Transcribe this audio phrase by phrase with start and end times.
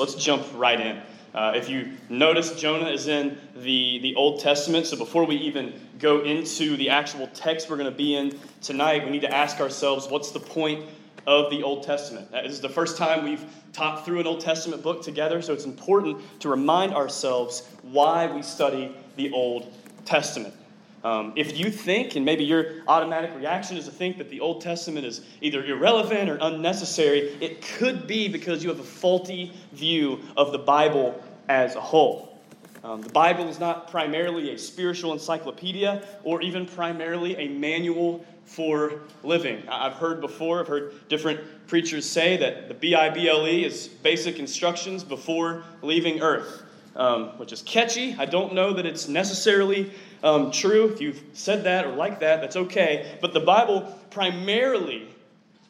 [0.00, 1.00] let's jump right in.
[1.32, 4.86] Uh, if you notice, Jonah is in the, the Old Testament.
[4.86, 9.04] So before we even go into the actual text we're going to be in tonight,
[9.04, 10.86] we need to ask ourselves what's the point
[11.26, 12.32] of the Old Testament?
[12.32, 15.66] This is the first time we've talked through an Old Testament book together, so it's
[15.66, 19.72] important to remind ourselves why we study the Old
[20.04, 20.54] Testament.
[21.02, 24.60] Um, if you think, and maybe your automatic reaction is to think that the Old
[24.60, 30.20] Testament is either irrelevant or unnecessary, it could be because you have a faulty view
[30.36, 32.38] of the Bible as a whole.
[32.84, 39.00] Um, the Bible is not primarily a spiritual encyclopedia or even primarily a manual for
[39.22, 39.62] living.
[39.68, 43.64] I've heard before, I've heard different preachers say that the B I B L E
[43.64, 46.62] is basic instructions before leaving earth,
[46.96, 48.16] um, which is catchy.
[48.18, 50.88] I don't know that it's necessarily um, true.
[50.88, 53.18] If you've said that or like that, that's okay.
[53.20, 55.08] But the Bible primarily,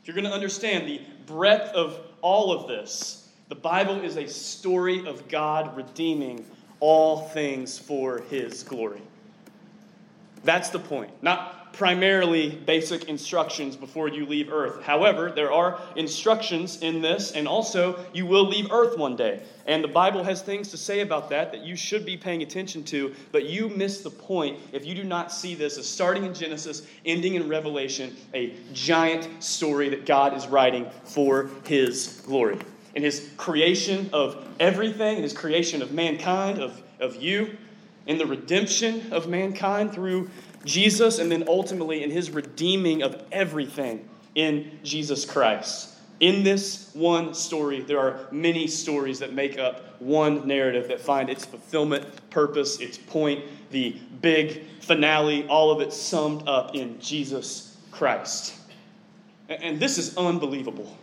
[0.01, 4.27] if you're going to understand the breadth of all of this, the Bible is a
[4.29, 6.45] story of God redeeming
[6.81, 9.03] all things for his glory.
[10.45, 11.11] That's the point.
[11.23, 14.83] Not primarily basic instructions before you leave earth.
[14.83, 19.43] However, there are instructions in this, and also you will leave earth one day.
[19.67, 22.85] And the Bible has things to say about that that you should be paying attention
[22.85, 26.35] to, but you miss the point if you do not see this as starting in
[26.35, 32.59] Genesis, ending in Revelation, a giant story that God is writing for His glory.
[32.95, 37.57] In His creation of everything, in His creation of mankind, of, of you,
[38.07, 40.29] in the redemption of mankind through
[40.65, 45.97] Jesus, and then ultimately in his redeeming of everything in Jesus Christ.
[46.21, 51.31] In this one story, there are many stories that make up one narrative that find
[51.31, 57.77] its fulfillment, purpose, its point, the big finale, all of it summed up in Jesus
[57.91, 58.55] Christ.
[59.49, 60.95] And this is unbelievable.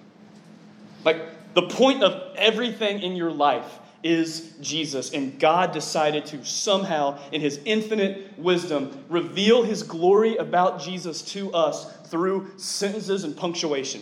[1.04, 5.12] Like, the point of everything in your life is Jesus.
[5.12, 11.52] And God decided to somehow, in his infinite wisdom, reveal his glory about Jesus to
[11.54, 14.02] us through sentences and punctuation.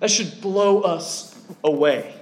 [0.00, 2.14] That should blow us away.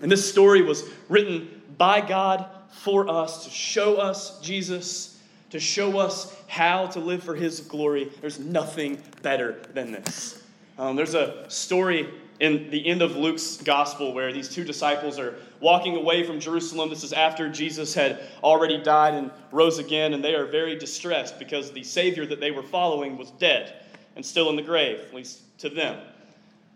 [0.00, 5.98] And this story was written by God for us to show us Jesus, to show
[5.98, 8.10] us how to live for his glory.
[8.20, 10.42] There's nothing better than this.
[10.78, 12.08] Um, there's a story
[12.40, 16.90] in the end of Luke's gospel where these two disciples are walking away from Jerusalem.
[16.90, 21.38] This is after Jesus had already died and rose again, and they are very distressed
[21.38, 23.74] because the Savior that they were following was dead
[24.16, 26.00] and still in the grave, at least to them.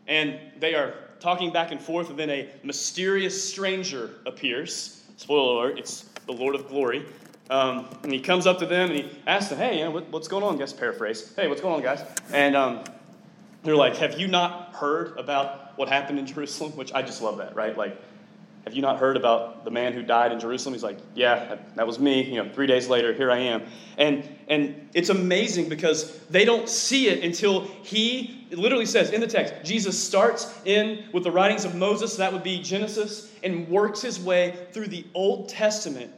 [0.07, 5.03] And they are talking back and forth, and then a mysterious stranger appears.
[5.17, 7.05] Spoiler alert, it's the Lord of glory.
[7.51, 10.09] Um, and he comes up to them and he asks them, Hey, you know, what,
[10.11, 10.59] what's going on?
[10.59, 11.33] Guess paraphrase.
[11.35, 12.05] Hey, what's going on, guys?
[12.33, 12.85] And um,
[13.63, 16.73] they're like, Have you not heard about what happened in Jerusalem?
[16.77, 17.77] Which I just love that, right?
[17.77, 18.01] Like,
[18.65, 20.75] have you not heard about the man who died in Jerusalem?
[20.75, 22.23] He's like, Yeah, that was me.
[22.23, 23.63] You know, three days later, here I am.
[23.97, 29.27] And and it's amazing because they don't see it until he literally says in the
[29.27, 34.01] text, Jesus starts in with the writings of Moses, that would be Genesis, and works
[34.01, 36.13] his way through the Old Testament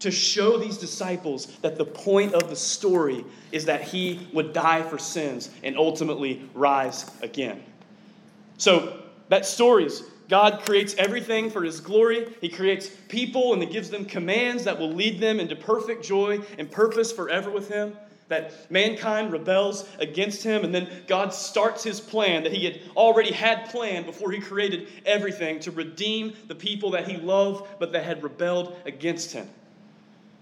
[0.00, 4.82] to show these disciples that the point of the story is that he would die
[4.82, 7.62] for sins and ultimately rise again.
[8.58, 12.34] So, that story is God creates everything for his glory.
[12.40, 16.40] He creates people and he gives them commands that will lead them into perfect joy
[16.58, 17.96] and purpose forever with him.
[18.28, 23.32] That mankind rebels against him, and then God starts his plan that he had already
[23.32, 28.02] had planned before he created everything to redeem the people that he loved but that
[28.02, 29.48] had rebelled against him.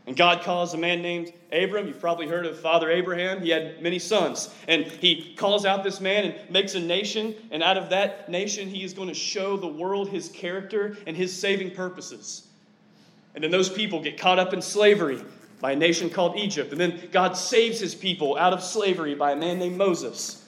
[0.07, 1.87] And God calls a man named Abram.
[1.87, 3.41] You've probably heard of Father Abraham.
[3.41, 4.51] He had many sons.
[4.69, 7.35] And he calls out this man and makes a nation.
[7.51, 11.17] And out of that nation, he is going to show the world his character and
[11.17, 12.47] his saving purposes.
[13.35, 15.23] And then those people get caught up in slavery
[15.61, 16.73] by a nation called Egypt.
[16.73, 20.44] And then God saves his people out of slavery by a man named Moses.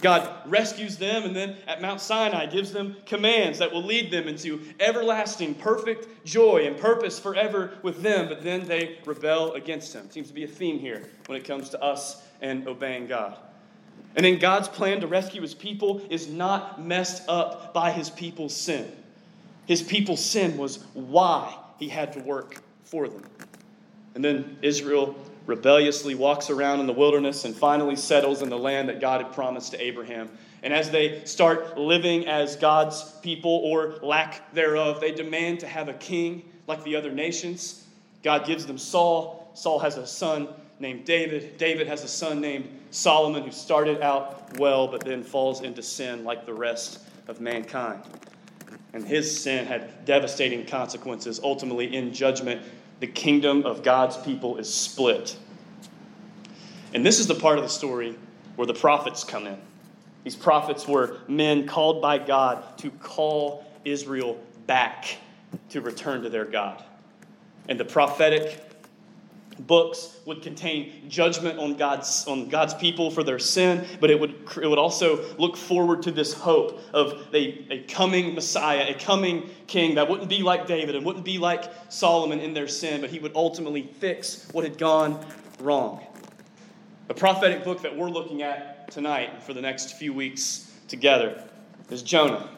[0.00, 4.28] God rescues them and then at Mount Sinai gives them commands that will lead them
[4.28, 10.10] into everlasting, perfect joy and purpose forever with them, but then they rebel against Him.
[10.10, 13.38] Seems to be a theme here when it comes to us and obeying God.
[14.14, 18.54] And then God's plan to rescue His people is not messed up by His people's
[18.54, 18.90] sin.
[19.66, 23.22] His people's sin was why He had to work for them.
[24.14, 25.16] And then Israel
[25.48, 29.32] rebelliously walks around in the wilderness and finally settles in the land that God had
[29.32, 30.28] promised to Abraham.
[30.62, 35.88] And as they start living as God's people or lack thereof, they demand to have
[35.88, 37.86] a king like the other nations.
[38.22, 39.50] God gives them Saul.
[39.54, 40.48] Saul has a son
[40.80, 41.56] named David.
[41.56, 46.24] David has a son named Solomon who started out well but then falls into sin
[46.24, 48.02] like the rest of mankind.
[48.92, 51.40] And his sin had devastating consequences.
[51.42, 52.60] Ultimately, in judgment,
[53.00, 55.36] the kingdom of God's people is split.
[56.94, 58.16] And this is the part of the story
[58.56, 59.58] where the prophets come in.
[60.24, 65.16] These prophets were men called by God to call Israel back
[65.70, 66.82] to return to their God.
[67.68, 68.67] And the prophetic
[69.58, 74.34] books would contain judgment on God's, on God's people for their sin, but it would,
[74.62, 79.50] it would also look forward to this hope of a, a coming Messiah, a coming
[79.66, 83.10] king that wouldn't be like David and wouldn't be like Solomon in their sin, but
[83.10, 85.24] he would ultimately fix what had gone
[85.60, 86.04] wrong.
[87.08, 91.42] The prophetic book that we're looking at tonight for the next few weeks together
[91.90, 92.57] is Jonah.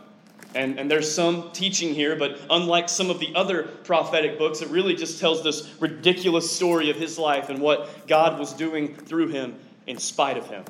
[0.54, 4.68] And, and there's some teaching here, but unlike some of the other prophetic books, it
[4.68, 9.28] really just tells this ridiculous story of his life and what God was doing through
[9.28, 9.54] him
[9.86, 10.64] in spite of him.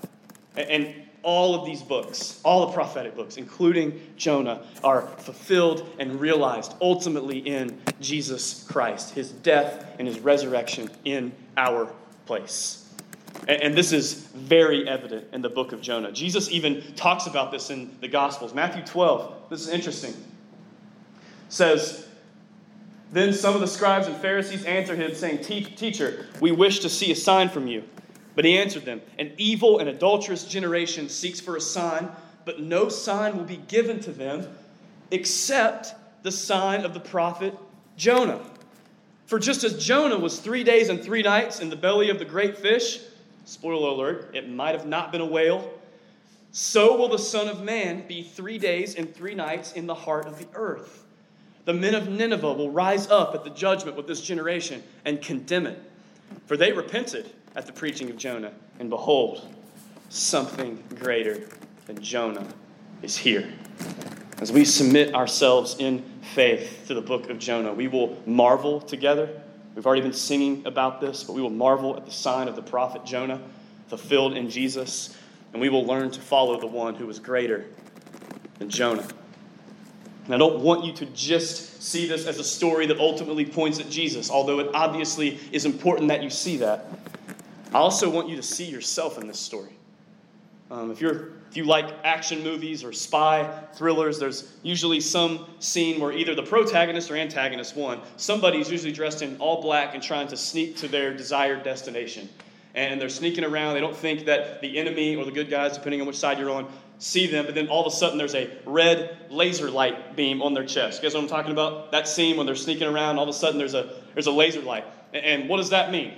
[0.56, 6.20] And, and all of these books, all the prophetic books, including Jonah, are fulfilled and
[6.20, 11.90] realized ultimately in Jesus Christ, his death and his resurrection in our
[12.26, 12.79] place.
[13.48, 16.12] And, this is very evident in the book of Jonah.
[16.12, 18.54] Jesus even talks about this in the Gospels.
[18.54, 20.14] Matthew 12, this is interesting.
[21.48, 22.06] Says,
[23.12, 27.10] Then some of the scribes and Pharisees answered him, saying, Teacher, we wish to see
[27.10, 27.84] a sign from you.
[28.34, 32.08] But he answered them, An evil and adulterous generation seeks for a sign,
[32.44, 34.48] but no sign will be given to them
[35.10, 37.56] except the sign of the prophet
[37.96, 38.40] Jonah.
[39.26, 42.24] For just as Jonah was three days and three nights in the belly of the
[42.24, 43.00] great fish,
[43.50, 45.72] Spoiler alert, it might have not been a whale.
[46.52, 50.26] So will the Son of Man be three days and three nights in the heart
[50.26, 51.04] of the earth.
[51.64, 55.66] The men of Nineveh will rise up at the judgment with this generation and condemn
[55.66, 55.82] it.
[56.46, 59.52] For they repented at the preaching of Jonah, and behold,
[60.10, 61.48] something greater
[61.86, 62.46] than Jonah
[63.02, 63.52] is here.
[64.38, 66.04] As we submit ourselves in
[66.36, 69.42] faith to the book of Jonah, we will marvel together
[69.74, 72.62] We've already been singing about this, but we will marvel at the sign of the
[72.62, 73.40] prophet Jonah
[73.88, 75.16] fulfilled in Jesus,
[75.52, 77.66] and we will learn to follow the one who is greater
[78.58, 79.06] than Jonah.
[80.26, 83.80] And I don't want you to just see this as a story that ultimately points
[83.80, 86.86] at Jesus, although it obviously is important that you see that.
[87.72, 89.72] I also want you to see yourself in this story.
[90.70, 96.00] Um, if you're if you like action movies or spy thrillers, there's usually some scene
[96.00, 100.28] where either the protagonist or antagonist, one, somebody's usually dressed in all black and trying
[100.28, 102.28] to sneak to their desired destination.
[102.76, 103.74] And they're sneaking around.
[103.74, 106.52] They don't think that the enemy or the good guys, depending on which side you're
[106.52, 106.70] on,
[107.00, 107.46] see them.
[107.46, 111.02] But then all of a sudden, there's a red laser light beam on their chest.
[111.02, 111.90] You guys know what I'm talking about?
[111.90, 114.62] That scene when they're sneaking around, all of a sudden, there's a, there's a laser
[114.62, 114.84] light.
[115.12, 116.16] And what does that mean?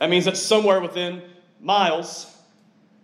[0.00, 1.22] That means that somewhere within
[1.60, 2.33] miles,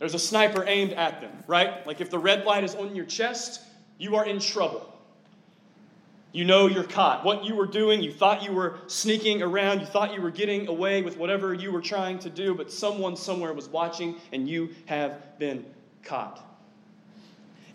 [0.01, 1.87] there's a sniper aimed at them, right?
[1.87, 3.61] Like if the red light is on your chest,
[3.99, 4.87] you are in trouble.
[6.33, 7.23] You know you're caught.
[7.23, 10.69] What you were doing, you thought you were sneaking around, you thought you were getting
[10.69, 14.71] away with whatever you were trying to do, but someone somewhere was watching and you
[14.87, 15.67] have been
[16.03, 16.47] caught.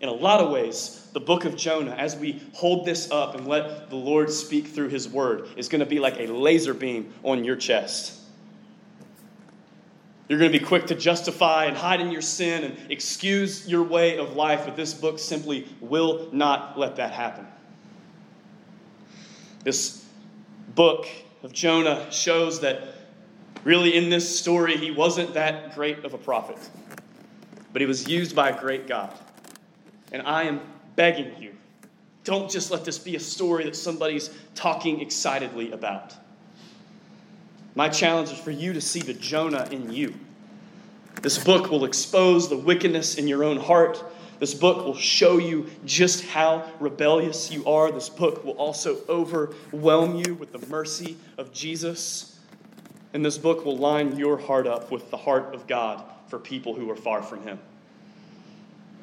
[0.00, 3.46] In a lot of ways, the book of Jonah, as we hold this up and
[3.46, 7.14] let the Lord speak through his word, is going to be like a laser beam
[7.22, 8.20] on your chest.
[10.28, 13.84] You're going to be quick to justify and hide in your sin and excuse your
[13.84, 17.46] way of life, but this book simply will not let that happen.
[19.62, 20.04] This
[20.74, 21.06] book
[21.42, 22.88] of Jonah shows that
[23.62, 26.58] really in this story, he wasn't that great of a prophet,
[27.72, 29.16] but he was used by a great God.
[30.10, 30.60] And I am
[30.96, 31.52] begging you,
[32.24, 36.14] don't just let this be a story that somebody's talking excitedly about.
[37.76, 40.14] My challenge is for you to see the Jonah in you.
[41.20, 44.02] This book will expose the wickedness in your own heart.
[44.38, 47.92] This book will show you just how rebellious you are.
[47.92, 52.40] This book will also overwhelm you with the mercy of Jesus.
[53.12, 56.74] And this book will line your heart up with the heart of God for people
[56.74, 57.58] who are far from Him.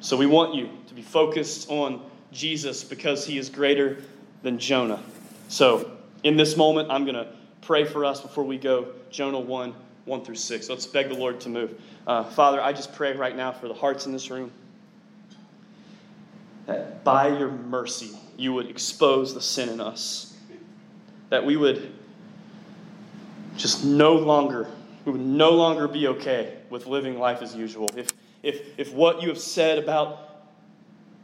[0.00, 2.02] So we want you to be focused on
[2.32, 4.02] Jesus because He is greater
[4.42, 5.02] than Jonah.
[5.48, 5.92] So
[6.24, 7.28] in this moment, I'm going to
[7.64, 8.88] pray for us before we go.
[9.10, 10.68] Jonah 1 1 through 6.
[10.68, 11.80] Let's beg the Lord to move.
[12.06, 14.50] Uh, Father, I just pray right now for the hearts in this room
[16.66, 20.36] that by your mercy you would expose the sin in us,
[21.30, 21.92] that we would
[23.56, 24.68] just no longer
[25.04, 27.88] we would no longer be okay with living life as usual.
[27.96, 28.10] If
[28.42, 30.30] if if what you have said about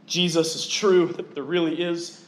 [0.05, 2.20] Jesus is true, that there really is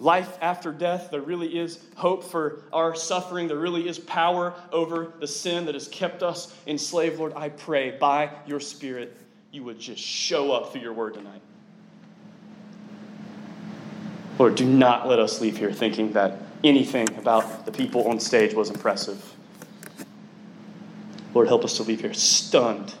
[0.00, 1.10] life after death.
[1.10, 3.46] There really is hope for our suffering.
[3.46, 7.18] There really is power over the sin that has kept us enslaved.
[7.18, 9.16] Lord, I pray by your Spirit
[9.52, 11.42] you would just show up through your word tonight.
[14.38, 18.54] Lord, do not let us leave here thinking that anything about the people on stage
[18.54, 19.34] was impressive.
[21.34, 22.94] Lord, help us to leave here stunned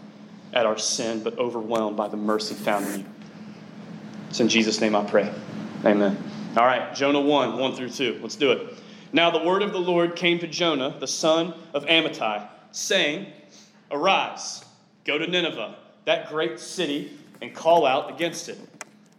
[0.52, 3.06] at our sin, but overwhelmed by the mercy found in you.
[4.28, 5.32] It's in Jesus' name I pray.
[5.84, 6.29] Amen.
[6.56, 8.18] All right, Jonah 1, 1 through 2.
[8.20, 8.74] Let's do it.
[9.12, 13.26] Now the word of the Lord came to Jonah, the son of Amittai, saying,
[13.92, 14.64] Arise,
[15.04, 15.76] go to Nineveh,
[16.06, 18.58] that great city, and call out against it,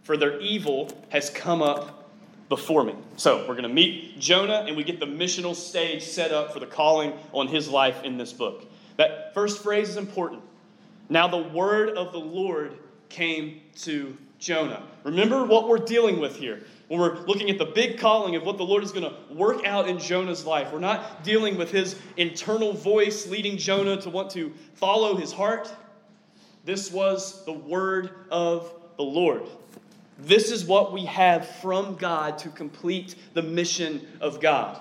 [0.02, 2.10] for their evil has come up
[2.50, 2.94] before me.
[3.16, 6.60] So we're going to meet Jonah, and we get the missional stage set up for
[6.60, 8.70] the calling on his life in this book.
[8.98, 10.42] That first phrase is important.
[11.08, 12.76] Now the word of the Lord
[13.08, 14.82] came to Jonah.
[15.04, 16.64] Remember what we're dealing with here.
[16.92, 19.64] When we're looking at the big calling of what the Lord is going to work
[19.64, 24.28] out in Jonah's life, we're not dealing with his internal voice leading Jonah to want
[24.32, 25.74] to follow his heart.
[26.66, 29.44] This was the word of the Lord.
[30.18, 34.78] This is what we have from God to complete the mission of God.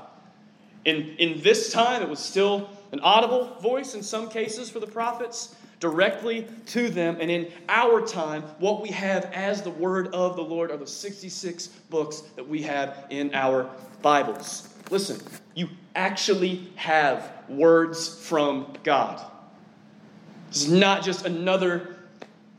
[0.84, 4.86] In, in this time, it was still an audible voice in some cases for the
[4.86, 7.18] prophets, directly to them.
[7.20, 10.88] And in our time, what we have as the word of the Lord are the
[10.88, 13.70] 66 books that we have in our
[14.02, 14.70] Bibles.
[14.90, 15.20] Listen,
[15.56, 19.26] you actually have words from God.
[20.50, 21.96] This is not just another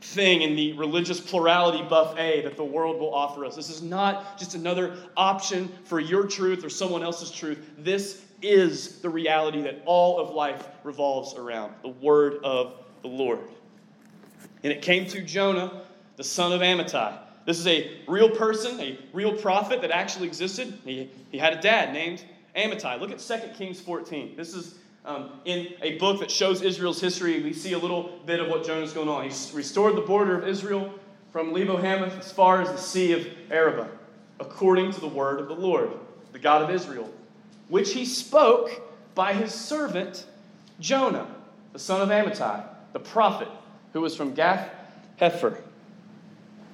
[0.01, 3.55] thing in the religious plurality buffet that the world will offer us.
[3.55, 7.71] This is not just another option for your truth or someone else's truth.
[7.77, 13.39] This is the reality that all of life revolves around the word of the Lord.
[14.63, 15.83] And it came to Jonah,
[16.15, 17.19] the son of Amittai.
[17.45, 20.79] This is a real person, a real prophet that actually existed.
[20.83, 22.23] He, he had a dad named
[22.55, 22.99] Amittai.
[22.99, 24.35] Look at 2 Kings 14.
[24.35, 27.43] This is um, in a book that shows Israel's history.
[27.43, 29.25] We see a little bit of what Jonah's going on.
[29.25, 30.91] He's restored the border of Israel
[31.31, 33.89] from Lebo Hamath as far as the Sea of Arabah,
[34.39, 35.91] according to the word of the Lord,
[36.31, 37.11] the God of Israel
[37.73, 38.69] which he spoke
[39.15, 40.25] by his servant
[40.79, 41.27] Jonah,
[41.71, 43.49] the son of Amittai, the prophet,
[43.91, 44.69] who was from Gath
[45.19, 45.57] Hepher.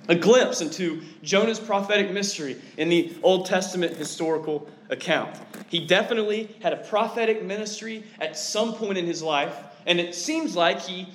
[0.08, 5.36] A glimpse into Jonah's prophetic mystery in the Old Testament historical account.
[5.68, 10.56] He definitely had a prophetic ministry at some point in his life, and it seems
[10.56, 11.08] like he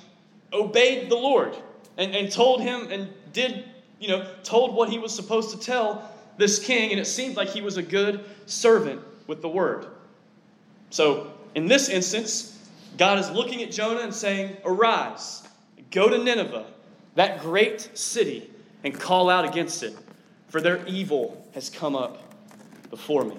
[0.53, 1.55] obeyed the Lord
[1.97, 3.65] and, and told him and did,
[3.99, 7.49] you know, told what he was supposed to tell this king, and it seemed like
[7.49, 9.87] he was a good servant with the word.
[10.89, 12.54] So, in this instance,
[12.97, 15.47] God is looking at Jonah and saying, Arise,
[15.91, 16.65] go to Nineveh,
[17.15, 18.49] that great city,
[18.83, 19.95] and call out against it,
[20.49, 22.21] for their evil has come up
[22.89, 23.37] before me.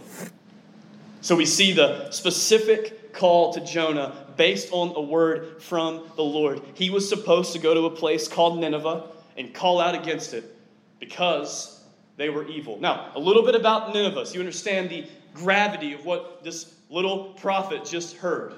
[1.21, 6.61] So we see the specific call to Jonah based on a word from the Lord.
[6.75, 9.05] He was supposed to go to a place called Nineveh
[9.37, 10.57] and call out against it
[11.01, 11.83] because
[12.17, 12.79] they were evil.
[12.79, 17.35] Now, a little bit about Nineveh so you understand the gravity of what this little
[17.35, 18.55] prophet just heard.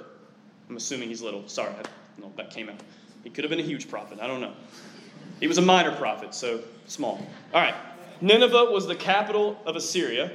[0.69, 1.47] I'm assuming he's little.
[1.49, 2.81] Sorry, I, no, that came out.
[3.25, 4.19] He could have been a huge prophet.
[4.21, 4.53] I don't know.
[5.41, 7.25] He was a minor prophet, so small.
[7.55, 7.75] All right.
[8.21, 10.33] Nineveh was the capital of Assyria.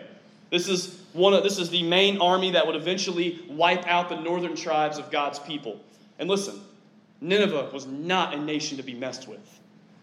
[0.50, 4.20] This is one of, this is the main army that would eventually wipe out the
[4.20, 5.80] northern tribes of God's people.
[6.20, 6.62] And listen,
[7.22, 9.60] Nineveh was not a nation to be messed with.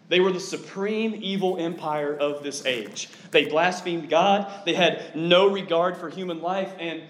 [0.09, 3.09] They were the supreme evil empire of this age.
[3.31, 7.01] They blasphemed God, they had no regard for human life, and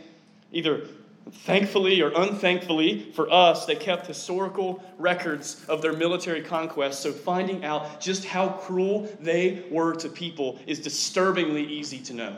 [0.52, 0.86] either
[1.30, 7.00] thankfully or unthankfully for us, they kept historical records of their military conquests.
[7.00, 12.38] So finding out just how cruel they were to people is disturbingly easy to know.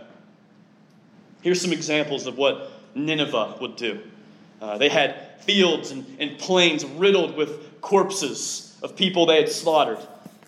[1.42, 4.02] Here's some examples of what Nineveh would do.
[4.62, 10.00] Uh, they had fields and, and plains riddled with corpses of people they had slaughtered.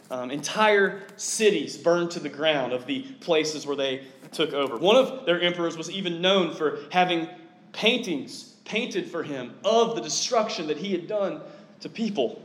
[0.09, 4.77] Um, entire cities burned to the ground of the places where they took over.
[4.77, 7.27] One of their emperors was even known for having
[7.75, 11.41] paintings painted for him of the destruction that he had done
[11.81, 12.41] to people.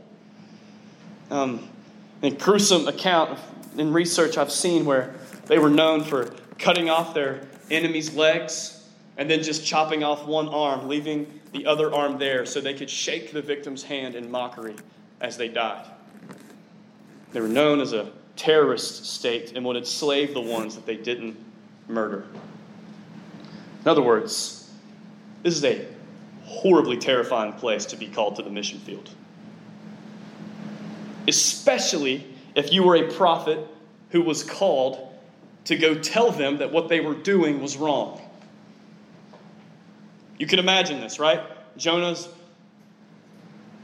[1.31, 1.67] Um,
[2.21, 3.39] a gruesome account
[3.77, 8.85] in research I've seen where they were known for cutting off their enemy's legs
[9.17, 12.89] and then just chopping off one arm, leaving the other arm there so they could
[12.89, 14.75] shake the victim's hand in mockery
[15.21, 15.85] as they died.
[17.31, 21.37] They were known as a terrorist state and would enslave the ones that they didn't
[21.87, 22.25] murder.
[23.81, 24.60] In other words,
[25.43, 25.85] this is a
[26.43, 29.09] horribly terrifying place to be called to the mission field.
[31.27, 33.59] Especially if you were a prophet
[34.09, 35.07] who was called
[35.65, 38.21] to go tell them that what they were doing was wrong.
[40.37, 41.41] You can imagine this, right?
[41.77, 42.27] Jonah's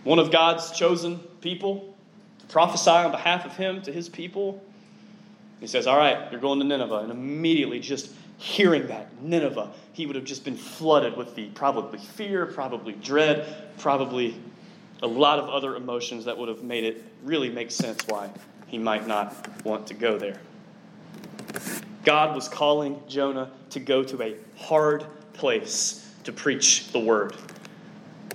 [0.03, 1.95] one of God's chosen people
[2.39, 4.63] to prophesy on behalf of him to his people.
[5.59, 6.99] He says, All right, you're going to Nineveh.
[6.99, 11.99] And immediately just hearing that, Nineveh, he would have just been flooded with the probably
[11.99, 14.35] fear, probably dread, probably
[15.03, 18.29] a lot of other emotions that would have made it really make sense why
[18.67, 20.39] he might not want to go there.
[22.03, 27.35] God was calling Jonah to go to a hard place to preach the word.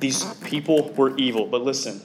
[0.01, 2.01] These people were evil, but listen,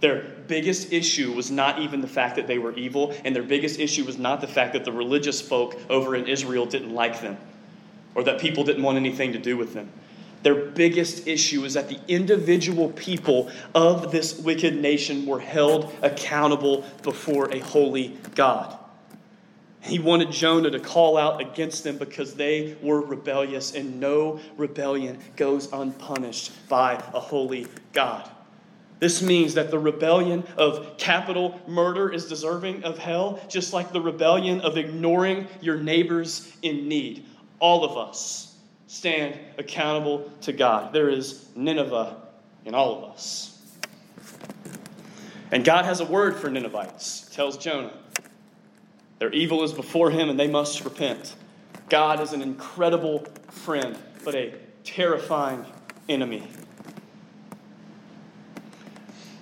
[0.00, 3.80] their biggest issue was not even the fact that they were evil, and their biggest
[3.80, 7.36] issue was not the fact that the religious folk over in Israel didn't like them
[8.14, 9.88] or that people didn't want anything to do with them.
[10.42, 16.84] Their biggest issue is that the individual people of this wicked nation were held accountable
[17.02, 18.76] before a holy God.
[19.80, 25.18] He wanted Jonah to call out against them because they were rebellious, and no rebellion
[25.36, 28.28] goes unpunished by a holy God.
[29.00, 34.00] This means that the rebellion of capital murder is deserving of hell, just like the
[34.00, 37.24] rebellion of ignoring your neighbors in need.
[37.60, 38.56] All of us
[38.88, 40.92] stand accountable to God.
[40.92, 42.16] There is Nineveh
[42.64, 43.54] in all of us.
[45.50, 47.92] And God has a word for Ninevites, tells Jonah.
[49.18, 51.34] Their evil is before him and they must repent.
[51.88, 55.64] God is an incredible friend, but a terrifying
[56.08, 56.42] enemy.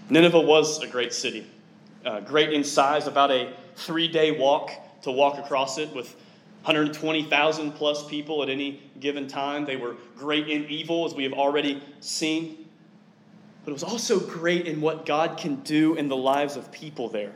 [0.09, 1.47] Nineveh was a great city,
[2.05, 4.71] uh, great in size, about a three day walk
[5.03, 6.15] to walk across it with
[6.63, 9.65] 120,000 plus people at any given time.
[9.65, 12.67] They were great in evil, as we have already seen.
[13.65, 17.09] But it was also great in what God can do in the lives of people
[17.09, 17.33] there.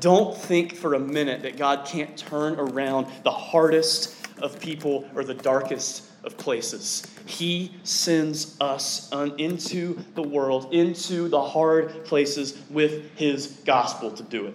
[0.00, 5.24] Don't think for a minute that God can't turn around the hardest of people or
[5.24, 7.06] the darkest of places.
[7.26, 14.46] He sends us into the world, into the hard places with His gospel to do
[14.46, 14.54] it.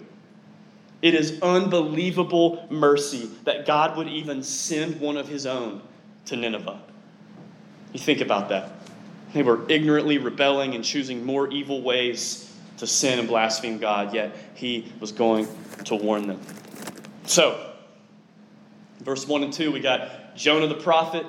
[1.02, 5.82] It is unbelievable mercy that God would even send one of His own
[6.26, 6.80] to Nineveh.
[7.92, 8.70] You think about that.
[9.32, 14.36] They were ignorantly rebelling and choosing more evil ways to sin and blaspheme God, yet
[14.54, 15.48] He was going
[15.86, 16.40] to warn them.
[17.26, 17.72] So,
[19.00, 21.26] verse 1 and 2, we got Jonah the prophet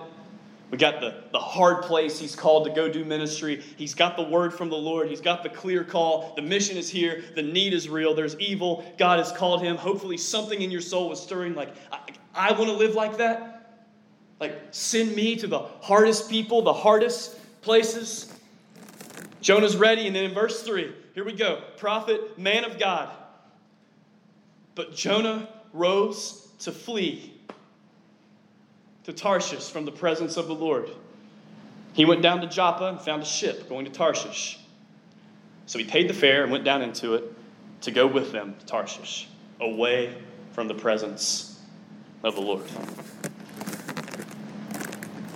[0.71, 3.61] we got the, the hard place he's called to go do ministry.
[3.75, 5.09] He's got the word from the Lord.
[5.09, 6.33] He's got the clear call.
[6.37, 7.25] The mission is here.
[7.35, 8.15] The need is real.
[8.15, 8.85] There's evil.
[8.97, 9.75] God has called him.
[9.75, 11.99] Hopefully, something in your soul was stirring like, I,
[12.33, 13.81] I want to live like that.
[14.39, 18.33] Like, send me to the hardest people, the hardest places.
[19.41, 20.07] Jonah's ready.
[20.07, 23.09] And then in verse 3, here we go prophet, man of God.
[24.75, 27.30] But Jonah rose to flee
[29.03, 30.89] to Tarshish from the presence of the Lord.
[31.93, 34.59] He went down to Joppa and found a ship going to Tarshish.
[35.65, 37.33] So he paid the fare and went down into it
[37.81, 39.27] to go with them to Tarshish,
[39.59, 40.15] away
[40.51, 41.59] from the presence
[42.23, 42.63] of the Lord.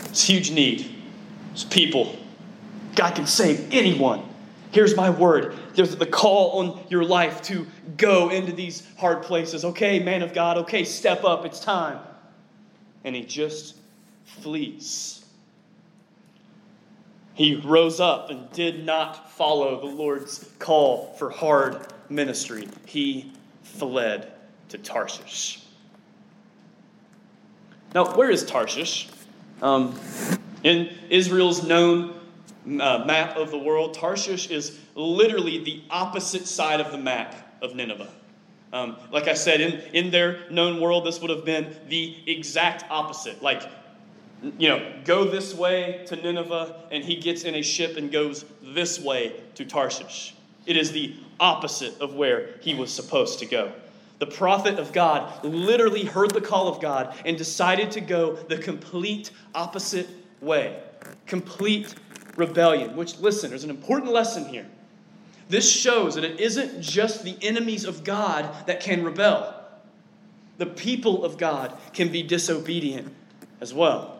[0.05, 0.95] It's huge need.
[1.53, 2.17] It's people.
[2.95, 4.23] God can save anyone.
[4.71, 5.55] Here's my word.
[5.73, 7.65] There's the call on your life to
[7.97, 9.65] go into these hard places.
[9.65, 11.45] Okay, man of God, okay, step up.
[11.45, 11.99] It's time
[13.05, 13.77] and he just
[14.25, 15.23] flees.
[17.35, 22.67] He rose up and did not follow the Lord's call for hard ministry.
[22.85, 24.31] He fled
[24.69, 25.61] to Tarshish.
[27.93, 29.07] Now, where is Tarshish?
[29.61, 29.97] Um,
[30.63, 32.19] in Israel's known
[32.65, 37.75] uh, map of the world, Tarshish is literally the opposite side of the map of
[37.75, 38.09] Nineveh.
[38.75, 42.83] Um, like I said, in, in their known world, this would have been the exact
[42.89, 43.41] opposite.
[43.41, 43.63] Like,
[44.57, 48.43] you know, go this way to Nineveh, and he gets in a ship and goes
[48.61, 50.35] this way to Tarshish.
[50.65, 53.71] It is the opposite of where he was supposed to go.
[54.19, 58.57] The prophet of God literally heard the call of God and decided to go the
[58.57, 60.09] complete opposite
[60.41, 60.81] way.
[61.27, 61.95] Complete
[62.35, 62.97] rebellion.
[62.97, 64.65] Which, listen, there's an important lesson here.
[65.47, 69.53] This shows that it isn't just the enemies of God that can rebel.
[70.57, 73.13] The people of God can be disobedient
[73.61, 74.15] as well.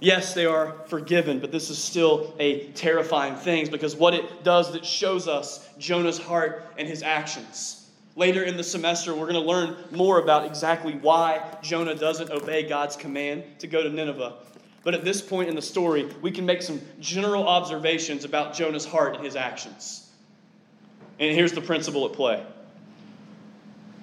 [0.00, 4.74] Yes, they are forgiven, but this is still a terrifying thing because what it does,
[4.74, 7.90] it shows us Jonah's heart and his actions.
[8.14, 12.68] Later in the semester, we're going to learn more about exactly why Jonah doesn't obey
[12.68, 14.34] God's command to go to Nineveh.
[14.84, 18.84] But at this point in the story, we can make some general observations about Jonah's
[18.84, 20.08] heart and his actions.
[21.18, 22.44] And here's the principle at play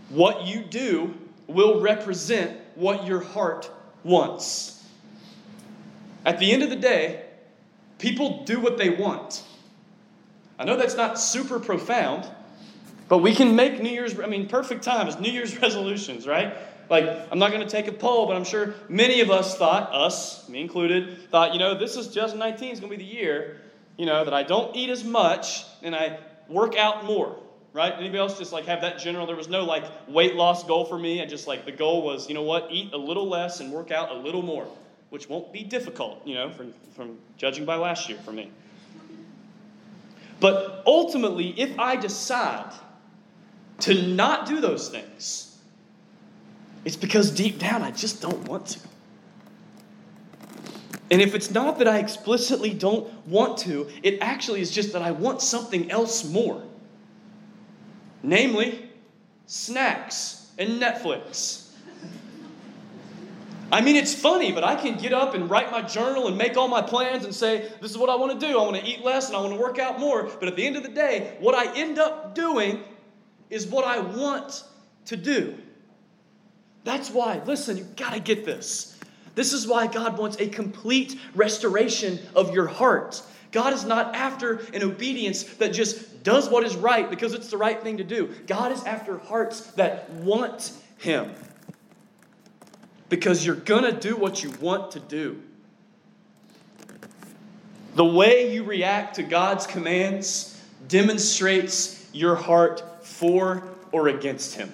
[0.10, 1.14] what you do
[1.48, 3.70] will represent what your heart
[4.04, 4.84] wants.
[6.26, 7.26] At the end of the day,
[7.98, 9.44] people do what they want.
[10.58, 12.28] I know that's not super profound,
[13.08, 16.56] but we can make New Year's, I mean, perfect time is New Year's resolutions, right?
[16.90, 19.92] Like, I'm not going to take a poll, but I'm sure many of us thought,
[19.92, 23.62] us, me included, thought, you know, this is 2019 is going to be the year,
[23.98, 27.38] you know, that I don't eat as much and I work out more,
[27.74, 27.94] right?
[27.94, 29.26] Anybody else just like have that general?
[29.26, 31.22] There was no like weight loss goal for me.
[31.22, 33.92] I just like the goal was, you know what, eat a little less and work
[33.92, 34.68] out a little more,
[35.10, 38.52] which won't be difficult, you know, from, from judging by last year for me.
[40.40, 42.72] But ultimately, if I decide
[43.80, 45.55] to not do those things,
[46.86, 48.80] it's because deep down I just don't want to.
[51.12, 55.02] And if it's not that I explicitly don't want to, it actually is just that
[55.02, 56.64] I want something else more.
[58.24, 58.90] Namely,
[59.46, 61.70] snacks and Netflix.
[63.72, 66.56] I mean, it's funny, but I can get up and write my journal and make
[66.56, 68.60] all my plans and say, this is what I want to do.
[68.60, 70.24] I want to eat less and I want to work out more.
[70.24, 72.84] But at the end of the day, what I end up doing
[73.50, 74.64] is what I want
[75.06, 75.56] to do.
[76.86, 78.98] That's why, listen, you got to get this.
[79.34, 83.22] This is why God wants a complete restoration of your heart.
[83.52, 87.58] God is not after an obedience that just does what is right because it's the
[87.58, 88.34] right thing to do.
[88.48, 91.34] God is after hearts that want Him.
[93.10, 95.42] Because you're to do what you want to do.
[97.96, 104.72] The way you react to God's commands demonstrates your heart for or against Him.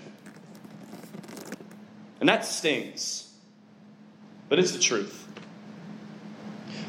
[2.22, 3.34] And that stings.
[4.48, 5.28] But it's the truth.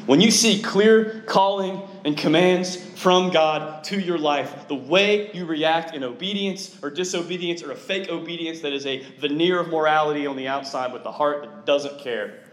[0.05, 5.45] When you see clear calling and commands from God to your life, the way you
[5.45, 10.27] react in obedience or disobedience or a fake obedience that is a veneer of morality
[10.27, 12.43] on the outside with the heart that doesn't care,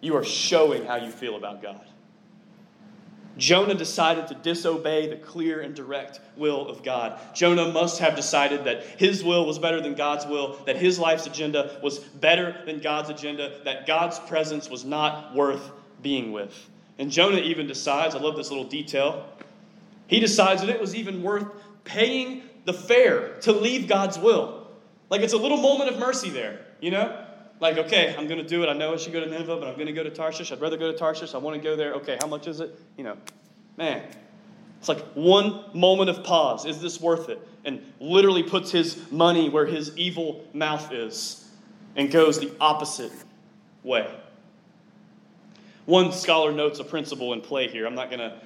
[0.00, 1.86] you are showing how you feel about God.
[3.36, 7.18] Jonah decided to disobey the clear and direct will of God.
[7.34, 11.26] Jonah must have decided that his will was better than God's will, that his life's
[11.26, 15.70] agenda was better than God's agenda, that God's presence was not worth
[16.02, 16.54] being with.
[16.98, 19.28] And Jonah even decides, I love this little detail,
[20.06, 21.46] he decides that it was even worth
[21.82, 24.68] paying the fare to leave God's will.
[25.10, 27.23] Like it's a little moment of mercy there, you know?
[27.60, 28.68] Like, okay, I'm going to do it.
[28.68, 30.52] I know I should go to Nineveh, but I'm going to go to Tarshish.
[30.52, 31.34] I'd rather go to Tarshish.
[31.34, 31.94] I want to go there.
[31.94, 32.78] Okay, how much is it?
[32.96, 33.16] You know,
[33.76, 34.02] man,
[34.80, 36.66] it's like one moment of pause.
[36.66, 37.40] Is this worth it?
[37.64, 41.48] And literally puts his money where his evil mouth is
[41.96, 43.12] and goes the opposite
[43.82, 44.12] way.
[45.86, 47.86] One scholar notes a principle in play here.
[47.86, 48.40] I'm not going to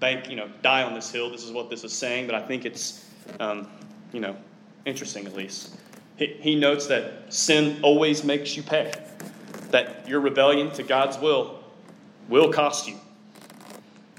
[0.00, 1.30] bank, you know, die on this hill.
[1.30, 3.08] This is what this is saying, but I think it's,
[3.40, 3.68] um,
[4.12, 4.36] you know,
[4.84, 5.76] interesting at least.
[6.18, 8.92] He, notes that sin always makes you pay,
[9.70, 11.62] that your rebellion to God's will
[12.28, 12.96] will cost you.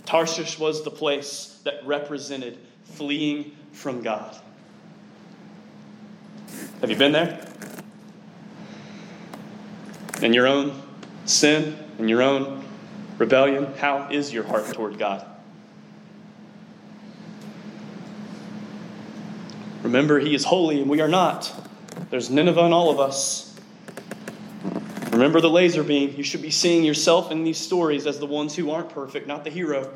[0.06, 4.36] Tarshish was the place that represented fleeing from God.
[6.80, 7.46] Have you been there?
[10.22, 10.82] In your own
[11.26, 12.64] sin, in your own
[13.18, 15.26] rebellion, how is your heart toward God?
[19.84, 21.69] Remember, He is holy and we are not.
[22.10, 23.56] There's Nineveh in all of us.
[25.12, 26.16] Remember the laser beam.
[26.18, 29.44] You should be seeing yourself in these stories as the ones who aren't perfect, not
[29.44, 29.94] the hero.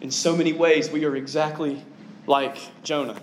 [0.00, 1.82] In so many ways, we are exactly
[2.26, 3.20] like Jonah.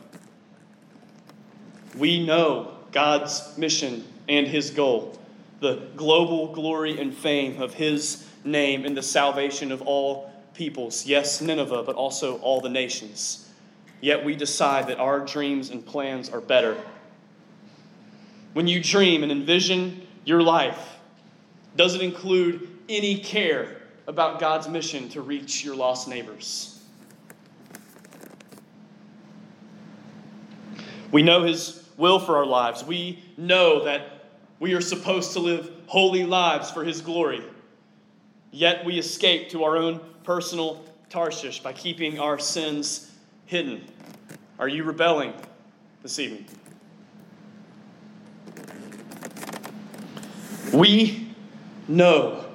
[1.98, 5.18] We know God's mission and his goal,
[5.60, 11.08] the global glory and fame of his name and the salvation of all peoples.
[11.08, 13.50] Yes, Nineveh, but also all the nations.
[14.02, 16.78] Yet we decide that our dreams and plans are better
[18.58, 20.98] when you dream and envision your life,
[21.76, 26.82] does it include any care about God's mission to reach your lost neighbors?
[31.12, 32.84] We know His will for our lives.
[32.84, 34.26] We know that
[34.60, 37.44] we are supposed to live holy lives for His glory.
[38.50, 43.12] Yet we escape to our own personal Tarshish by keeping our sins
[43.46, 43.86] hidden.
[44.58, 45.34] Are you rebelling
[46.02, 46.48] this evening?
[50.74, 51.28] We
[51.88, 52.46] know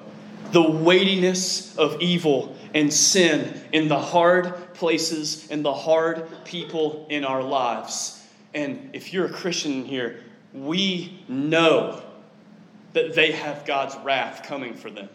[0.52, 7.24] the weightiness of evil and sin in the hard places and the hard people in
[7.24, 8.22] our lives.
[8.54, 10.20] And if you're a Christian here,
[10.52, 12.02] we know
[12.92, 15.08] that they have God's wrath coming for them.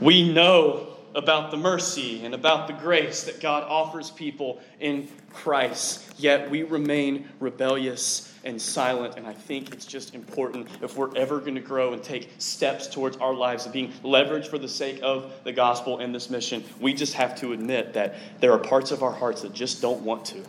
[0.00, 6.04] We know about the mercy and about the grace that God offers people in Christ,
[6.18, 9.16] yet we remain rebellious and silent.
[9.16, 12.86] And I think it's just important if we're ever going to grow and take steps
[12.86, 16.64] towards our lives of being leveraged for the sake of the gospel and this mission,
[16.80, 20.02] we just have to admit that there are parts of our hearts that just don't
[20.02, 20.42] want to.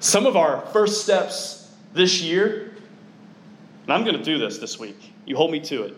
[0.00, 2.72] Some of our first steps this year,
[3.84, 5.12] and I'm going to do this this week.
[5.26, 5.96] You hold me to it.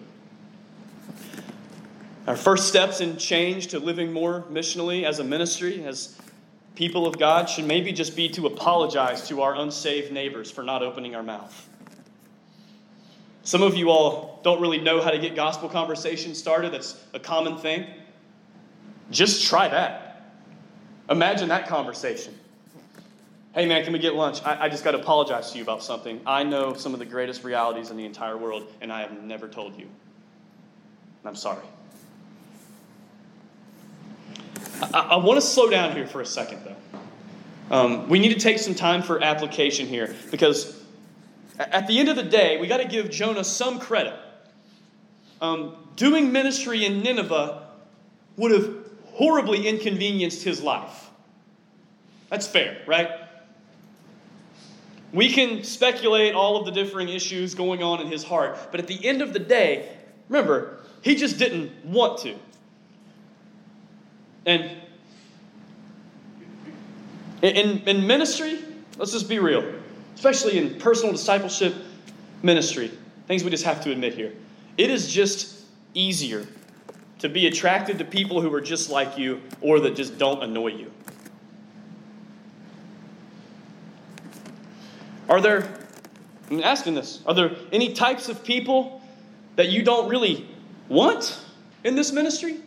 [2.27, 6.17] Our first steps in change to living more missionally as a ministry, as
[6.75, 10.83] people of God, should maybe just be to apologize to our unsaved neighbors for not
[10.83, 11.69] opening our mouth.
[13.45, 16.73] Some of you all don't really know how to get gospel conversation started.
[16.73, 17.87] That's a common thing.
[19.11, 20.33] Just try that.
[21.11, 22.39] Imagine that conversation.
[23.55, 24.43] Hey man, can we get lunch?
[24.45, 26.21] I, I just got to apologize to you about something.
[26.25, 29.47] I know some of the greatest realities in the entire world, and I have never
[29.47, 29.89] told you.
[31.25, 31.65] I'm sorry.
[34.95, 36.77] I, I want to slow down here for a second, though.
[37.71, 40.83] Um, we need to take some time for application here because
[41.59, 44.15] at the end of the day, we got to give Jonah some credit.
[45.41, 47.67] Um, doing ministry in Nineveh
[48.37, 48.75] would have
[49.07, 51.11] horribly inconvenienced his life.
[52.31, 53.11] That's fair, right?
[55.13, 58.87] We can speculate all of the differing issues going on in his heart, but at
[58.87, 59.91] the end of the day,
[60.29, 62.35] remember, he just didn't want to.
[64.47, 64.71] And
[67.43, 68.59] in, in ministry,
[68.99, 69.65] let's just be real,
[70.15, 71.75] especially in personal discipleship
[72.43, 72.91] ministry,
[73.27, 74.33] things we just have to admit here.
[74.77, 76.47] It is just easier
[77.19, 80.69] to be attracted to people who are just like you or that just don't annoy
[80.69, 80.91] you.
[85.29, 85.73] Are there,
[86.51, 89.01] I'm asking this, are there any types of people
[89.57, 90.49] that you don't really
[90.89, 91.41] want
[91.85, 92.62] in this ministry?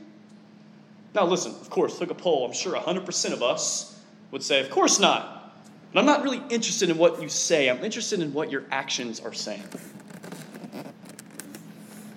[1.15, 2.45] Now, listen, of course, took a poll.
[2.45, 3.97] I'm sure 100% of us
[4.32, 5.56] would say, of course not.
[5.93, 9.21] But I'm not really interested in what you say, I'm interested in what your actions
[9.21, 9.63] are saying.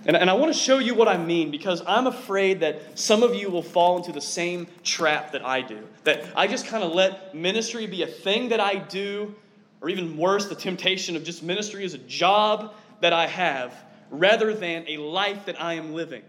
[0.04, 3.22] And, and I want to show you what I mean because I'm afraid that some
[3.22, 5.86] of you will fall into the same trap that I do.
[6.04, 9.34] That I just kind of let ministry be a thing that I do,
[9.80, 13.74] or even worse, the temptation of just ministry as a job that I have
[14.10, 16.22] rather than a life that I am living.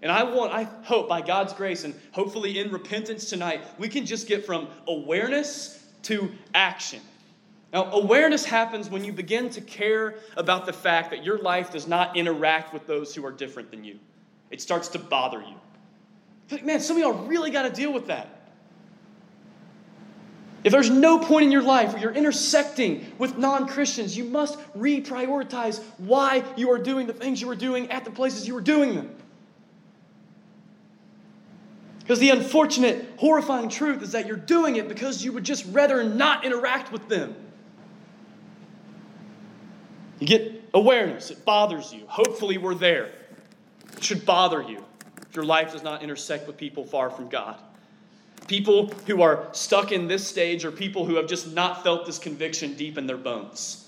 [0.00, 4.06] And I want, I hope by God's grace and hopefully in repentance tonight, we can
[4.06, 7.00] just get from awareness to action.
[7.72, 11.86] Now, awareness happens when you begin to care about the fact that your life does
[11.86, 13.98] not interact with those who are different than you.
[14.50, 15.56] It starts to bother you.
[16.50, 18.38] Like, man, some of y'all really got to deal with that.
[20.64, 24.58] If there's no point in your life where you're intersecting with non Christians, you must
[24.74, 28.62] reprioritize why you are doing the things you are doing at the places you are
[28.62, 29.14] doing them.
[32.08, 36.02] Because the unfortunate, horrifying truth is that you're doing it because you would just rather
[36.02, 37.36] not interact with them.
[40.18, 42.06] You get awareness, it bothers you.
[42.06, 43.12] Hopefully, we're there.
[43.94, 44.82] It should bother you
[45.28, 47.56] if your life does not intersect with people far from God.
[48.46, 52.18] People who are stuck in this stage are people who have just not felt this
[52.18, 53.86] conviction deep in their bones.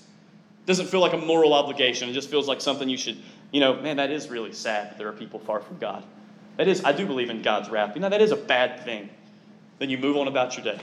[0.63, 2.07] It doesn't feel like a moral obligation.
[2.07, 3.17] It just feels like something you should,
[3.51, 6.03] you know, man, that is really sad that there are people far from God.
[6.57, 7.95] That is, I do believe in God's wrath.
[7.95, 9.09] You know, that is a bad thing.
[9.79, 10.81] Then you move on about your day.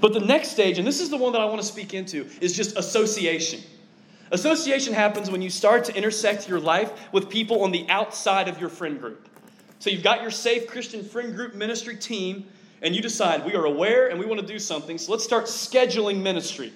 [0.00, 2.26] But the next stage, and this is the one that I want to speak into,
[2.40, 3.62] is just association.
[4.30, 8.60] Association happens when you start to intersect your life with people on the outside of
[8.60, 9.28] your friend group.
[9.78, 12.46] So you've got your safe Christian friend group ministry team,
[12.82, 15.46] and you decide we are aware and we want to do something, so let's start
[15.46, 16.72] scheduling ministry.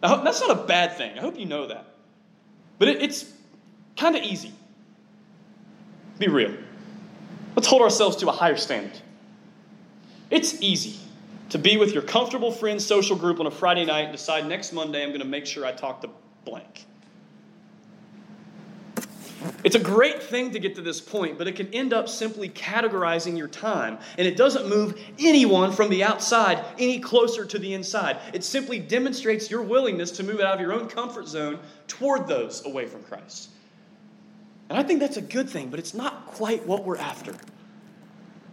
[0.00, 1.18] That's not a bad thing.
[1.18, 1.84] I hope you know that.
[2.78, 3.32] But it, it's
[3.96, 4.52] kind of easy.
[6.18, 6.54] Be real.
[7.54, 9.00] Let's hold ourselves to a higher standard.
[10.30, 10.98] It's easy
[11.50, 14.72] to be with your comfortable friends social group on a Friday night and decide next
[14.72, 16.10] Monday I'm going to make sure I talk to
[16.44, 16.84] blank.
[19.64, 22.48] It's a great thing to get to this point, but it can end up simply
[22.48, 27.72] categorizing your time, and it doesn't move anyone from the outside any closer to the
[27.72, 28.18] inside.
[28.32, 32.66] It simply demonstrates your willingness to move out of your own comfort zone toward those
[32.66, 33.50] away from Christ.
[34.68, 37.34] And I think that's a good thing, but it's not quite what we're after.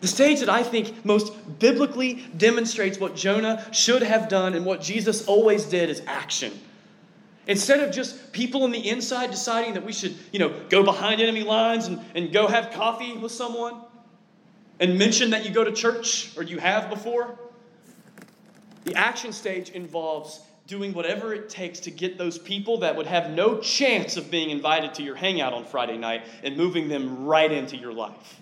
[0.01, 4.81] The stage that I think most biblically demonstrates what Jonah should have done and what
[4.81, 6.51] Jesus always did is action.
[7.47, 11.21] Instead of just people on the inside deciding that we should, you know, go behind
[11.21, 13.81] enemy lines and, and go have coffee with someone
[14.79, 17.37] and mention that you go to church or you have before,
[18.83, 23.29] the action stage involves doing whatever it takes to get those people that would have
[23.29, 27.51] no chance of being invited to your hangout on Friday night and moving them right
[27.51, 28.41] into your life.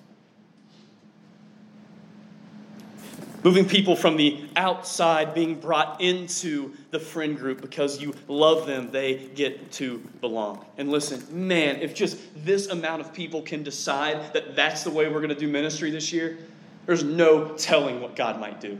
[3.44, 8.90] Moving people from the outside, being brought into the friend group because you love them,
[8.90, 10.66] they get to belong.
[10.78, 15.10] And listen, man, if just this amount of people can decide that that's the way
[15.10, 16.38] we're going to do ministry this year,
[16.86, 18.80] there's no telling what God might do.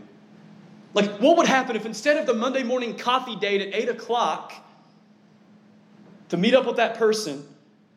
[0.94, 4.54] Like, what would happen if instead of the Monday morning coffee date at 8 o'clock
[6.30, 7.48] to meet up with that person,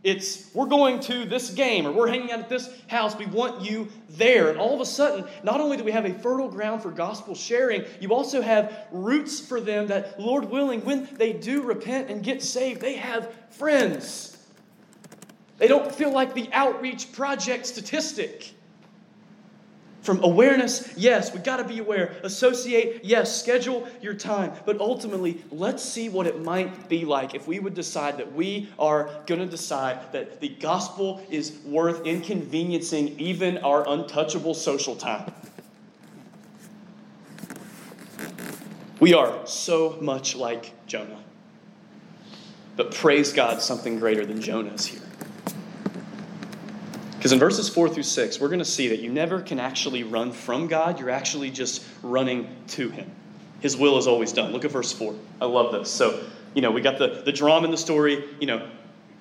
[0.03, 3.17] it's we're going to this game or we're hanging out at this house.
[3.17, 4.51] We want you there.
[4.51, 7.35] And all of a sudden, not only do we have a fertile ground for gospel
[7.35, 12.23] sharing, you also have roots for them that, Lord willing, when they do repent and
[12.23, 14.37] get saved, they have friends.
[15.59, 18.53] They don't feel like the outreach project statistic.
[20.07, 22.15] From awareness, yes, we got to be aware.
[22.23, 24.53] Associate, yes, schedule your time.
[24.65, 28.69] But ultimately, let's see what it might be like if we would decide that we
[28.79, 35.35] are going to decide that the gospel is worth inconveniencing even our untouchable social time.
[39.01, 41.19] We are so much like Jonah.
[42.77, 45.03] But praise God, something greater than Jonah is here.
[47.27, 50.05] Because in verses 4 through 6, we're going to see that you never can actually
[50.05, 53.11] run from God, you're actually just running to Him.
[53.59, 54.53] His will is always done.
[54.53, 55.13] Look at verse 4.
[55.41, 55.91] I love this.
[55.91, 56.23] So,
[56.55, 58.25] you know, we got the, the drama in the story.
[58.39, 58.71] You know,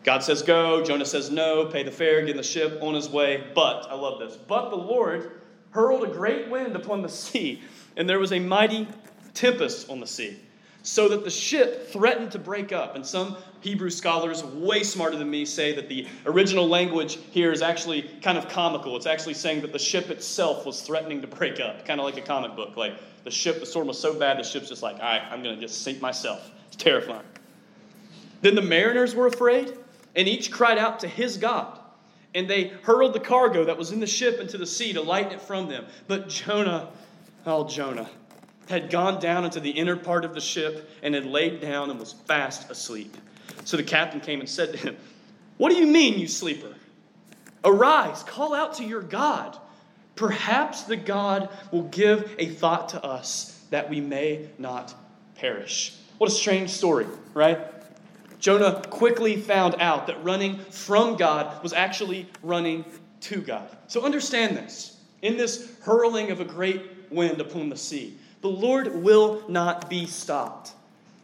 [0.03, 3.09] God says go, Jonah says no, pay the fare, get in the ship, on his
[3.09, 3.43] way.
[3.55, 4.37] But, I love this.
[4.37, 5.41] But the Lord
[5.71, 7.63] hurled a great wind upon the sea,
[7.97, 8.87] and there was a mighty
[9.33, 10.37] tempest on the sea
[10.85, 12.95] so that the ship threatened to break up.
[12.95, 17.63] And some Hebrew scholars, way smarter than me, say that the original language here is
[17.63, 18.95] actually kind of comical.
[18.95, 22.15] It's actually saying that the ship itself was threatening to break up, kind of like
[22.17, 22.77] a comic book.
[22.77, 25.41] Like the ship, the storm was so bad, the ship's just like, all right, I'm
[25.41, 26.51] going to just sink myself.
[26.67, 27.25] It's terrifying.
[28.41, 29.75] Then the mariners were afraid,
[30.15, 31.79] and each cried out to his God.
[32.35, 35.31] And they hurled the cargo that was in the ship into the sea to lighten
[35.31, 35.87] it from them.
[36.07, 36.89] But Jonah,
[37.47, 38.11] oh, Jonah,
[38.69, 41.99] had gone down into the inner part of the ship and had laid down and
[41.99, 43.17] was fast asleep.
[43.65, 44.95] So the captain came and said to him,
[45.57, 46.73] What do you mean, you sleeper?
[47.63, 49.57] Arise, call out to your God.
[50.15, 54.93] Perhaps the God will give a thought to us that we may not
[55.35, 55.97] perish.
[56.19, 57.59] What a strange story, right?
[58.39, 62.85] Jonah quickly found out that running from God was actually running
[63.21, 63.67] to God.
[63.87, 65.01] So understand this.
[65.21, 70.05] In this hurling of a great wind upon the sea, the Lord will not be
[70.05, 70.73] stopped.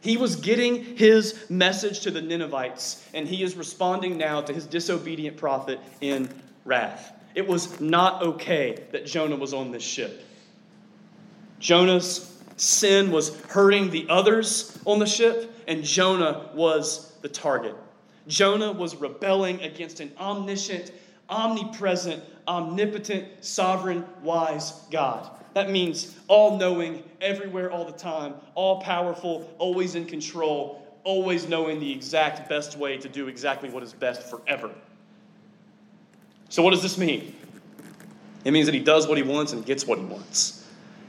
[0.02, 4.66] He was getting his message to the Ninevites, and he is responding now to his
[4.66, 6.28] disobedient prophet in
[6.64, 7.12] wrath.
[7.36, 10.24] It was not okay that Jonah was on this ship.
[11.60, 17.76] Jonah's sin was hurting the others on the ship, and Jonah was the target.
[18.26, 20.90] Jonah was rebelling against an omniscient,
[21.32, 25.28] omnipresent, omnipotent, sovereign, wise God.
[25.54, 31.80] That means all knowing, everywhere, all the time, all powerful, always in control, always knowing
[31.80, 34.70] the exact best way to do exactly what is best forever.
[36.48, 37.34] So, what does this mean?
[38.44, 40.66] It means that he does what he wants and gets what he wants.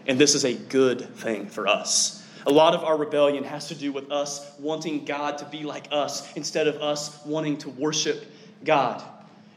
[0.08, 2.26] And this is a good thing for us.
[2.46, 5.88] A lot of our rebellion has to do with us wanting God to be like
[5.92, 8.26] us instead of us wanting to worship
[8.66, 9.02] God.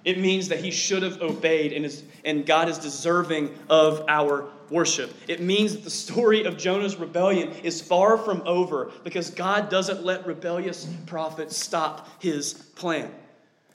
[0.07, 4.47] It means that he should have obeyed, and, is, and God is deserving of our
[4.71, 5.13] worship.
[5.27, 10.05] It means that the story of Jonah's rebellion is far from over because God doesn't
[10.05, 13.13] let rebellious prophets stop his plan.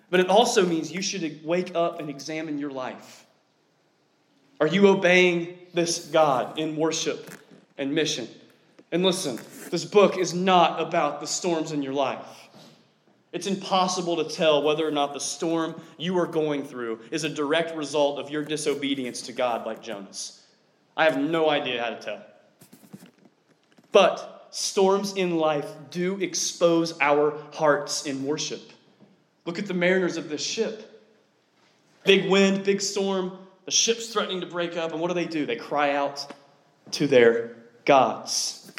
[0.09, 3.25] But it also means you should wake up and examine your life.
[4.61, 7.29] Are you obeying this God in worship
[7.77, 8.29] and mission?
[8.93, 9.37] And listen,
[9.69, 12.40] this book is not about the storms in your life.
[13.31, 17.29] It's impossible to tell whether or not the storm you are going through is a
[17.29, 20.41] direct result of your disobedience to God, like Jonah's.
[20.97, 22.21] I have no idea how to tell.
[23.93, 28.61] But storms in life do expose our hearts in worship.
[29.45, 30.87] Look at the mariners of this ship.
[32.03, 35.45] Big wind, big storm, the ship's threatening to break up, and what do they do?
[35.45, 36.33] They cry out
[36.91, 38.71] to their gods.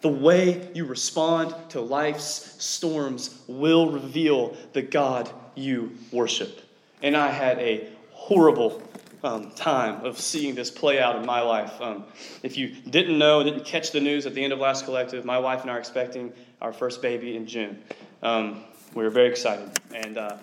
[0.00, 6.62] The way you respond to life's storms will reveal the God you worship.
[7.02, 8.82] And I had a horrible
[9.22, 11.78] um, time of seeing this play out in my life.
[11.80, 12.04] Um,
[12.42, 15.38] if you didn't know, didn't catch the news at the end of last collective, my
[15.38, 17.82] wife and I are expecting our first baby in June.
[18.22, 18.64] Um,
[18.94, 19.68] we were very excited.
[19.94, 20.36] And uh,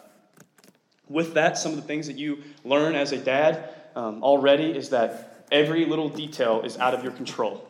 [1.09, 4.89] with that, some of the things that you learn as a dad um, already is
[4.89, 7.66] that every little detail is out of your control.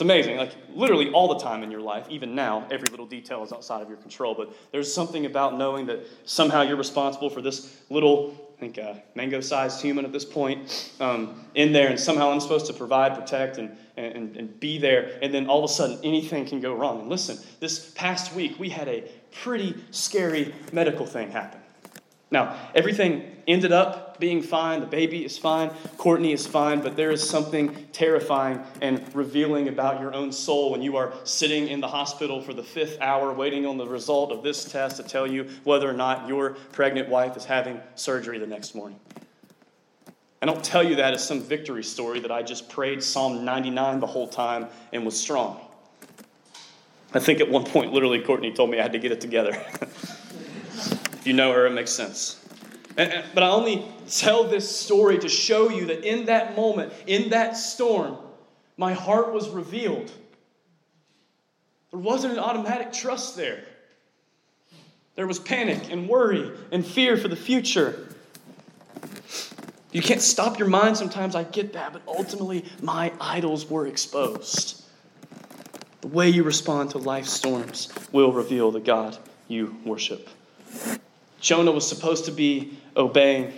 [0.00, 0.38] It's amazing.
[0.38, 3.82] Like, literally all the time in your life, even now, every little detail is outside
[3.82, 4.34] of your control.
[4.34, 8.94] But there's something about knowing that somehow you're responsible for this little, I think, uh,
[9.14, 13.14] mango sized human at this point um, in there, and somehow I'm supposed to provide,
[13.14, 15.18] protect, and, and, and be there.
[15.20, 17.00] And then all of a sudden, anything can go wrong.
[17.00, 19.02] And listen, this past week, we had a
[19.42, 21.59] pretty scary medical thing happen.
[22.30, 24.80] Now, everything ended up being fine.
[24.80, 25.70] The baby is fine.
[25.96, 26.80] Courtney is fine.
[26.80, 31.68] But there is something terrifying and revealing about your own soul when you are sitting
[31.68, 35.02] in the hospital for the fifth hour waiting on the result of this test to
[35.02, 39.00] tell you whether or not your pregnant wife is having surgery the next morning.
[40.42, 44.00] I don't tell you that as some victory story that I just prayed Psalm 99
[44.00, 45.60] the whole time and was strong.
[47.12, 49.60] I think at one point, literally, Courtney told me I had to get it together.
[51.20, 52.42] If you know her, it makes sense.
[52.96, 57.28] And, but I only tell this story to show you that in that moment, in
[57.30, 58.16] that storm,
[58.78, 60.10] my heart was revealed.
[61.90, 63.64] There wasn't an automatic trust there.
[65.14, 68.08] There was panic and worry and fear for the future.
[69.92, 74.82] You can't stop your mind sometimes, I get that, but ultimately, my idols were exposed.
[76.00, 79.18] The way you respond to life's storms will reveal the God
[79.48, 80.30] you worship.
[81.40, 83.52] Jonah was supposed to be obeying,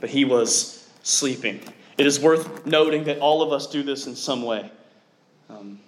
[0.00, 1.60] but he was sleeping.
[1.96, 4.70] It is worth noting that all of us do this in some way.
[5.48, 5.80] Um,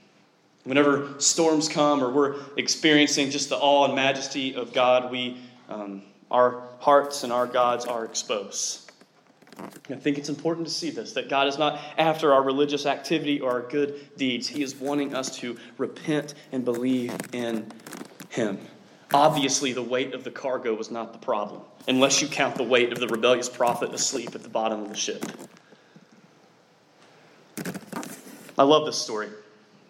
[0.65, 5.39] whenever storms come or we're experiencing just the awe and majesty of God, we,
[5.69, 8.91] um, our hearts and our gods are exposed.
[9.91, 13.41] I think it's important to see this that God is not after our religious activity
[13.41, 14.49] or our good deeds.
[14.49, 17.71] He is wanting us to repent and believe in
[18.31, 18.59] Him.
[19.13, 22.93] Obviously, the weight of the cargo was not the problem, unless you count the weight
[22.93, 25.25] of the rebellious prophet asleep at the bottom of the ship.
[28.57, 29.29] I love this story.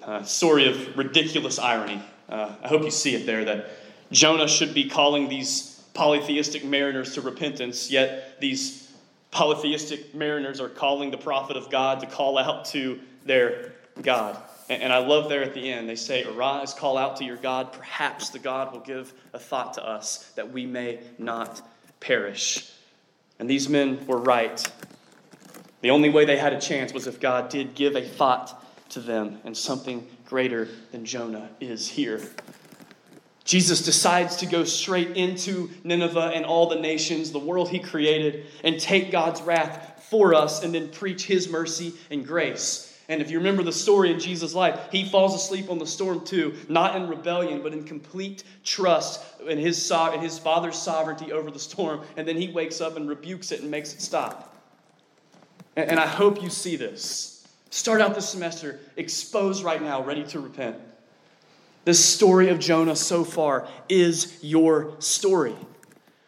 [0.03, 2.01] Uh, story of ridiculous irony.
[2.29, 3.71] Uh, I hope you see it there that
[4.11, 8.91] Jonah should be calling these polytheistic mariners to repentance, yet these
[9.33, 14.41] polytheistic mariners are calling the prophet of God to call out to their God.
[14.71, 17.73] And I love there at the end, they say, Arise, call out to your God.
[17.73, 21.61] Perhaps the God will give a thought to us that we may not
[21.99, 22.71] perish.
[23.41, 24.65] And these men were right.
[25.81, 29.01] The only way they had a chance was if God did give a thought to
[29.01, 32.21] them, and something greater than Jonah is here.
[33.45, 38.47] Jesus decides to go straight into Nineveh and all the nations, the world he created,
[38.63, 42.90] and take God's wrath for us and then preach his mercy and grace.
[43.11, 46.25] And if you remember the story in Jesus' life, he falls asleep on the storm
[46.25, 51.51] too, not in rebellion, but in complete trust in his, in his father's sovereignty over
[51.51, 52.03] the storm.
[52.17, 54.57] And then he wakes up and rebukes it and makes it stop.
[55.75, 57.49] And, and I hope you see this.
[57.71, 60.77] Start out this semester exposed right now, ready to repent.
[61.85, 65.57] This story of Jonah so far is your story.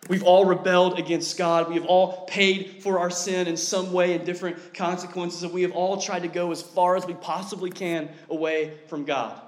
[0.08, 1.68] We've all rebelled against God.
[1.68, 5.62] We have all paid for our sin in some way in different consequences, and we
[5.62, 9.40] have all tried to go as far as we possibly can away from God.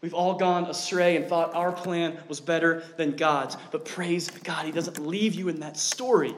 [0.00, 3.56] We've all gone astray and thought our plan was better than God's.
[3.70, 6.34] But praise God, He doesn't leave you in that story.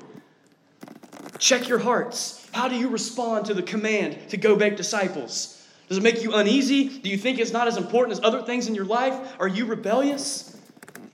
[1.38, 2.48] Check your hearts.
[2.52, 5.56] How do you respond to the command to go make disciples?
[5.88, 6.88] Does it make you uneasy?
[7.00, 9.36] Do you think it's not as important as other things in your life?
[9.38, 10.56] Are you rebellious?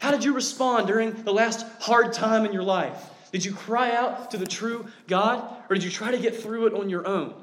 [0.07, 3.11] How did you respond during the last hard time in your life?
[3.33, 6.69] Did you cry out to the true God, or did you try to get through
[6.69, 7.35] it on your own?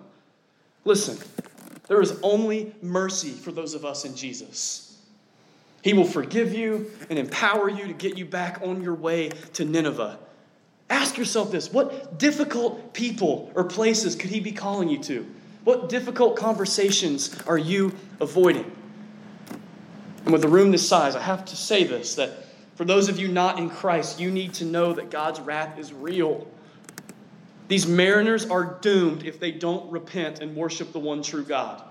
[0.85, 1.17] Listen,
[1.89, 4.97] there is only mercy for those of us in Jesus.
[5.81, 9.65] He will forgive you and empower you to get you back on your way to
[9.65, 10.17] Nineveh.
[10.89, 15.27] Ask yourself this what difficult people or places could He be calling you to?
[15.65, 18.71] What difficult conversations are you avoiding?
[20.23, 22.42] And with a room this size, I have to say this that
[22.75, 25.93] for those of you not in Christ, you need to know that God's wrath is
[25.93, 26.47] real.
[27.67, 31.83] These mariners are doomed if they don't repent and worship the one true God.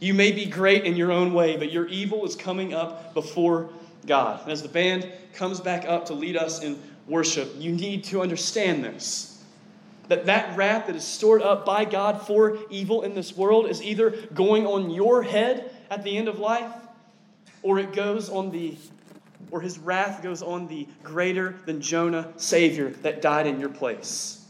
[0.00, 3.70] You may be great in your own way, but your evil is coming up before
[4.06, 4.42] God.
[4.42, 8.22] And as the band comes back up to lead us in worship, you need to
[8.22, 9.42] understand this.
[10.08, 13.82] That that wrath that is stored up by God for evil in this world is
[13.82, 16.72] either going on your head at the end of life
[17.62, 18.76] or it goes on the
[19.50, 24.44] or his wrath goes on the greater than Jonah Savior that died in your place.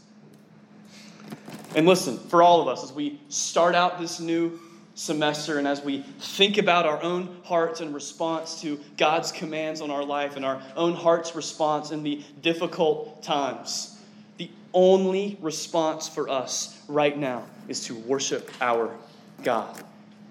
[1.75, 4.59] And listen, for all of us, as we start out this new
[4.95, 9.91] semester and as we think about our own hearts in response to God's commands on
[9.91, 13.99] our life and our own heart's response in the difficult times,
[14.37, 18.95] the only response for us right now is to worship our
[19.43, 19.83] God,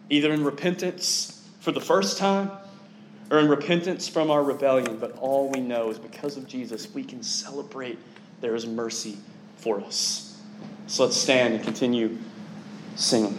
[0.09, 2.51] either in repentance for the first time
[3.35, 7.03] or in repentance from our rebellion, but all we know is because of Jesus, we
[7.03, 7.99] can celebrate
[8.41, 9.19] there is mercy
[9.57, 10.41] for us.
[10.87, 12.19] So let's stand and continue
[12.95, 13.37] singing.